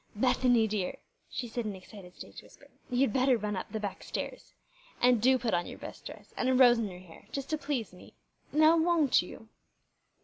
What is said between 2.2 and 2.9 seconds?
whisper,